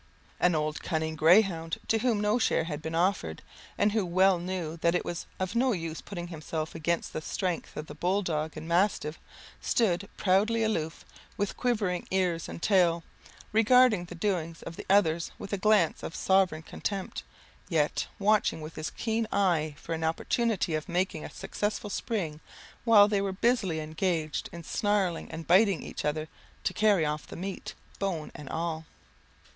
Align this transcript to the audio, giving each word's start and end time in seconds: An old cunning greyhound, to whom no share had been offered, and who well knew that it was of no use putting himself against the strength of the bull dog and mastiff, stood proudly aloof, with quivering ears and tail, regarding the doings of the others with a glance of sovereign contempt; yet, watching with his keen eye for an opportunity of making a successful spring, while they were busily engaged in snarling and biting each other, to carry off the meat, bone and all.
An 0.39 0.55
old 0.55 0.81
cunning 0.81 1.15
greyhound, 1.15 1.77
to 1.89 1.99
whom 1.99 2.19
no 2.19 2.39
share 2.39 2.63
had 2.63 2.81
been 2.81 2.95
offered, 2.95 3.43
and 3.77 3.91
who 3.91 4.03
well 4.03 4.39
knew 4.39 4.77
that 4.77 4.95
it 4.95 5.05
was 5.05 5.27
of 5.39 5.53
no 5.53 5.73
use 5.73 6.01
putting 6.01 6.29
himself 6.29 6.73
against 6.73 7.13
the 7.13 7.21
strength 7.21 7.77
of 7.77 7.85
the 7.85 7.93
bull 7.93 8.23
dog 8.23 8.57
and 8.57 8.67
mastiff, 8.67 9.19
stood 9.61 10.09
proudly 10.17 10.63
aloof, 10.63 11.05
with 11.37 11.55
quivering 11.55 12.07
ears 12.09 12.49
and 12.49 12.63
tail, 12.63 13.03
regarding 13.51 14.05
the 14.05 14.15
doings 14.15 14.63
of 14.63 14.75
the 14.75 14.87
others 14.89 15.29
with 15.37 15.53
a 15.53 15.57
glance 15.59 16.01
of 16.01 16.15
sovereign 16.15 16.63
contempt; 16.63 17.21
yet, 17.69 18.07
watching 18.17 18.59
with 18.59 18.73
his 18.77 18.89
keen 18.89 19.27
eye 19.31 19.75
for 19.77 19.93
an 19.93 20.03
opportunity 20.03 20.73
of 20.73 20.89
making 20.89 21.23
a 21.23 21.29
successful 21.29 21.91
spring, 21.91 22.39
while 22.85 23.07
they 23.07 23.21
were 23.21 23.31
busily 23.31 23.79
engaged 23.79 24.49
in 24.51 24.63
snarling 24.63 25.29
and 25.29 25.45
biting 25.45 25.83
each 25.83 26.03
other, 26.03 26.27
to 26.63 26.73
carry 26.73 27.05
off 27.05 27.27
the 27.27 27.35
meat, 27.35 27.75
bone 27.99 28.31
and 28.33 28.49
all. 28.49 28.85